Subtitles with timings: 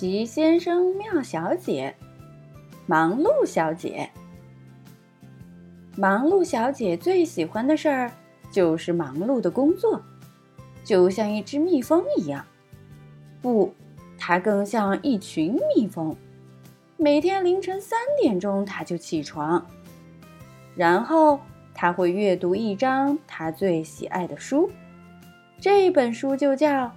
[0.00, 1.94] 奇先生、妙小姐，
[2.86, 4.08] 忙碌小姐。
[5.94, 8.10] 忙碌小姐最喜欢的事儿
[8.50, 10.00] 就是忙碌的工作，
[10.82, 12.42] 就像一只蜜蜂一样。
[13.42, 13.74] 不，
[14.18, 16.16] 它更像一群蜜蜂。
[16.96, 19.66] 每天凌晨三点钟，它就起床，
[20.74, 21.38] 然后
[21.74, 24.70] 它会阅读一张它最喜爱的书。
[25.60, 26.86] 这本书就叫《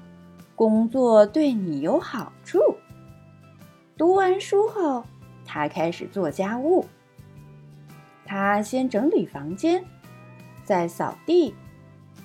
[0.56, 2.60] 工作对你有好处》。
[4.04, 5.02] 读完书后，
[5.46, 6.84] 他开始做家务。
[8.26, 9.82] 他先整理房间，
[10.62, 11.56] 再扫地、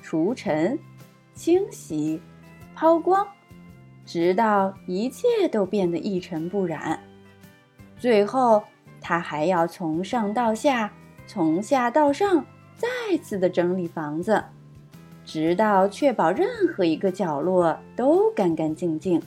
[0.03, 0.77] 除尘、
[1.35, 2.21] 清洗、
[2.75, 3.25] 抛光，
[4.05, 6.99] 直到一切都变得一尘不染。
[7.97, 8.65] 最后，
[9.01, 10.93] 他还要从上到下，
[11.29, 14.43] 从下到上，再次的整理房子，
[15.25, 19.23] 直到确保任何一个角落都干干净净。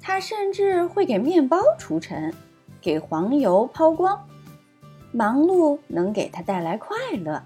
[0.00, 2.32] 他甚至会给面包除尘，
[2.80, 4.26] 给黄油抛光。
[5.12, 7.42] 忙碌能给他带来快乐，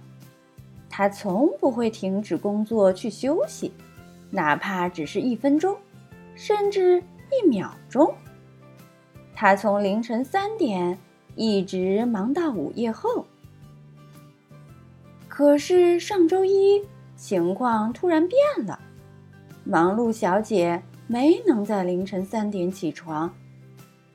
[0.88, 3.72] 他从不会停止工作去休息，
[4.30, 5.76] 哪怕只是一分钟，
[6.34, 8.14] 甚至一秒钟。
[9.34, 10.98] 他从凌晨三点
[11.34, 13.26] 一直忙到午夜后。
[15.26, 16.84] 可是上周一
[17.16, 18.78] 情况突然变了，
[19.64, 20.82] 忙碌小姐。
[21.06, 23.34] 没能在凌晨三点起床，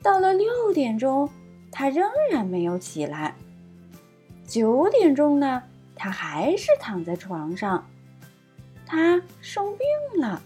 [0.02, 1.30] 到了六点钟，
[1.70, 3.34] 他仍然没有起来。
[4.46, 5.62] 九点钟呢，
[5.94, 7.86] 他还是躺在床上。
[8.86, 10.42] 他生病了，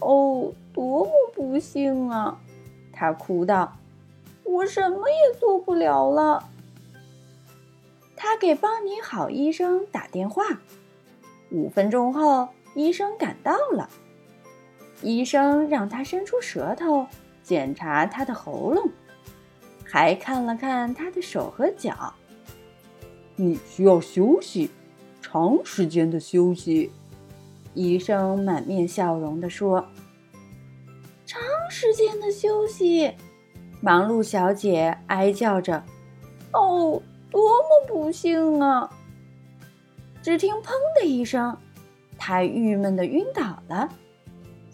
[0.00, 2.40] 哦，多么不幸啊！
[2.90, 3.76] 他哭道
[4.44, 6.48] ：“我什么也做不了了。”
[8.16, 10.42] 他给邦尼好医生打电话。
[11.50, 13.90] 五分钟后，医生赶到了。
[15.02, 17.06] 医生让他伸出舌头
[17.42, 18.90] 检查他的喉咙，
[19.84, 22.14] 还看了看他的手和脚。
[23.36, 24.70] 你需要休息，
[25.20, 26.92] 长时间的休息。
[27.74, 29.84] 医生满面笑容地说
[31.26, 33.12] ：“长时间的休息。”
[33.82, 35.84] 忙碌小姐哀叫着
[36.54, 38.88] ：“哦，多么不幸啊！”
[40.22, 41.58] 只听“砰”的一声，
[42.16, 43.88] 她郁闷的晕倒了。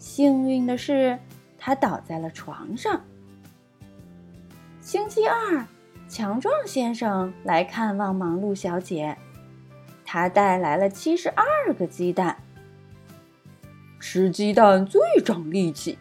[0.00, 1.18] 幸运的是，
[1.58, 2.98] 他倒在了床上。
[4.80, 5.62] 星期二，
[6.08, 9.14] 强壮先生来看望忙碌小姐，
[10.02, 12.34] 他带来了七十二个鸡蛋。
[14.00, 15.98] 吃鸡蛋最长力气，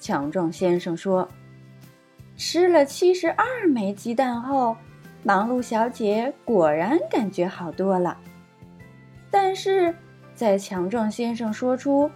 [0.00, 1.26] 强壮先生说。
[2.36, 4.76] 吃了七十二枚鸡蛋后，
[5.22, 8.18] 忙碌小姐果然感觉好多了。
[9.30, 9.94] 但是
[10.34, 12.10] 在强壮先生说出。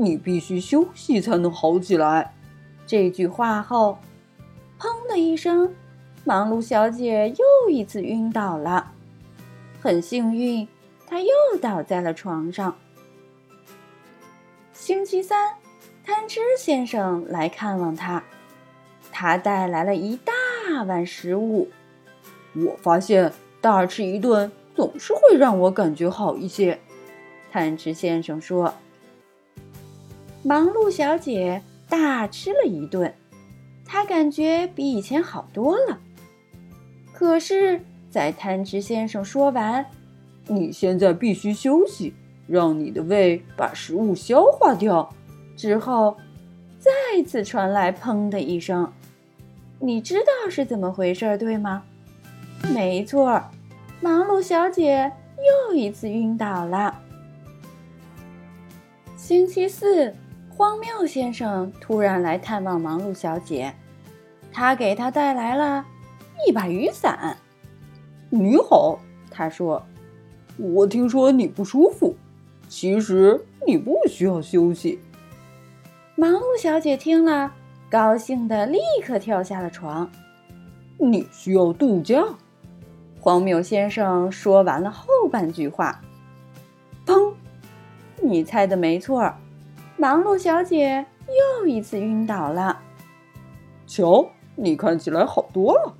[0.00, 2.32] 你必须休息才能好起来。
[2.86, 3.98] 这句话后，
[4.78, 5.74] 砰的一声，
[6.24, 8.92] 忙碌小姐又一次晕倒了。
[9.80, 10.68] 很幸运，
[11.04, 11.28] 她又
[11.60, 12.76] 倒在了床上。
[14.72, 15.54] 星期三，
[16.04, 18.22] 贪吃先生来看望她，
[19.10, 21.68] 他带来了一大碗食物。
[22.54, 26.78] 我发现大吃一顿总是会让我感觉好一些，
[27.50, 28.72] 贪吃先生说。
[30.42, 33.12] 忙碌小姐大吃了一顿，
[33.84, 35.98] 她感觉比以前好多了。
[37.12, 39.84] 可是，在贪吃先生说完
[40.46, 42.14] “你现在必须休息，
[42.46, 45.12] 让你的胃把食物消化掉”
[45.56, 46.16] 之后，
[46.78, 48.92] 再次传来“砰”的一声。
[49.80, 51.82] 你知道是怎么回事，对吗？
[52.72, 53.42] 没错，
[54.00, 55.10] 忙碌小姐
[55.68, 57.02] 又一次晕倒了。
[59.16, 60.14] 星期四。
[60.58, 63.72] 荒谬先生突然来探望忙碌小姐，
[64.50, 65.86] 他给她带来了
[66.44, 67.36] 一把雨伞。
[68.28, 68.98] 你好，
[69.30, 69.80] 他说
[70.58, 72.16] ：“我听说你不舒服，
[72.68, 74.98] 其实你不需要休息。”
[76.18, 77.52] 忙碌小姐听了，
[77.88, 80.10] 高兴的立刻跳下了床。
[80.96, 82.24] 你需要度假。
[83.20, 86.00] 荒谬先生说完了后半句话，
[87.06, 87.32] 砰！
[88.20, 89.32] 你猜的没错。
[89.98, 91.04] 忙碌小姐
[91.60, 92.80] 又一次晕倒了。
[93.84, 95.94] 瞧，你看起来好多了。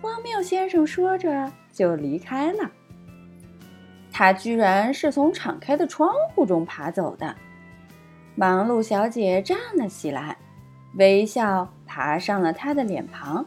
[0.00, 2.70] 荒谬先生说着就离开了。
[4.12, 7.34] 他居然是从敞开的窗户中爬走的。
[8.36, 10.36] 忙碌小姐站了起来，
[10.94, 13.44] 微笑爬上了他的脸庞。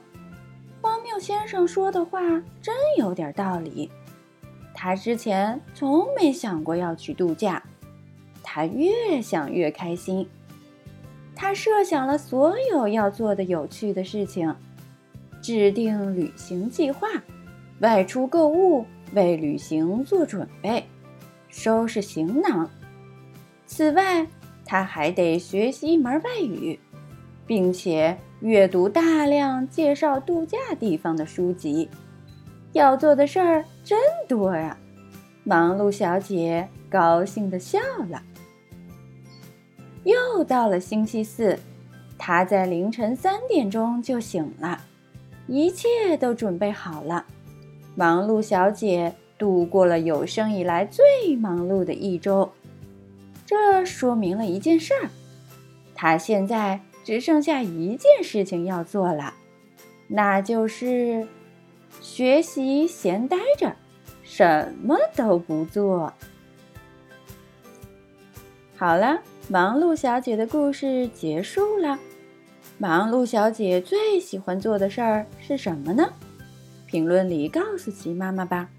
[0.81, 2.19] 荒谬先生说的话
[2.61, 3.89] 真有点道理。
[4.73, 7.63] 他之前从没想过要去度假。
[8.55, 10.29] 他越想越开心。
[11.35, 14.55] 她设想了所有要做的有趣的事情，
[15.41, 17.07] 制定旅行计划，
[17.79, 20.85] 外出购物，为旅行做准备，
[21.49, 22.69] 收拾行囊。
[23.65, 24.27] 此外，
[24.63, 26.79] 她还得学习一门外语，
[27.47, 31.89] 并且阅读大量介绍度假地方的书籍。
[32.73, 33.97] 要做的事儿真
[34.27, 34.77] 多呀！
[35.43, 37.79] 忙碌小姐高兴地笑
[38.11, 38.21] 了。
[40.03, 41.57] 又到了星期四，
[42.17, 44.81] 她在凌晨三点钟就醒了，
[45.47, 47.25] 一切都准备好了。
[47.95, 52.51] 忙碌小姐度过了有生以来最忙碌的一周。
[53.45, 55.09] 这说明了一件事儿：
[55.95, 59.33] 她现在只剩下一件事情要做了，
[60.07, 61.27] 那就是
[62.01, 63.75] 学习闲待着，
[64.23, 66.11] 什么都不做。
[68.75, 69.21] 好了。
[69.49, 71.99] 忙碌小姐的故事结束了。
[72.77, 76.11] 忙碌小姐最喜欢做的事儿是什么呢？
[76.85, 78.69] 评论里告诉琪妈妈吧。